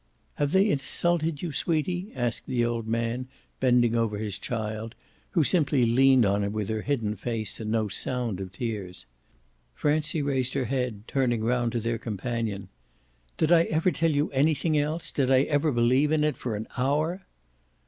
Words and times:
"HAVE 0.37 0.51
they 0.53 0.67
insulted 0.67 1.43
you, 1.43 1.51
sweetie?" 1.51 2.11
asked 2.15 2.47
the 2.47 2.65
old 2.65 2.87
man, 2.87 3.27
bending 3.59 3.93
over 3.95 4.17
his 4.17 4.39
child, 4.39 4.95
who 5.33 5.43
simply 5.43 5.85
leaned 5.85 6.25
on 6.25 6.43
him 6.43 6.53
with 6.53 6.69
her 6.69 6.81
hidden 6.81 7.15
face 7.15 7.59
and 7.59 7.69
no 7.69 7.87
sound 7.87 8.39
of 8.39 8.51
tears. 8.51 9.05
Francie 9.75 10.23
raised 10.23 10.55
her 10.55 10.65
head, 10.65 11.03
turning 11.07 11.43
round 11.43 11.71
to 11.73 11.79
their 11.79 11.99
companion. 11.99 12.67
"Did 13.37 13.51
I 13.51 13.65
ever 13.65 13.91
tell 13.91 14.09
you 14.09 14.31
anything 14.31 14.75
else 14.75 15.11
did 15.11 15.29
I 15.29 15.41
ever 15.43 15.71
believe 15.71 16.11
in 16.11 16.23
it 16.23 16.35
for 16.35 16.55
an 16.55 16.67
hour?" 16.79 17.21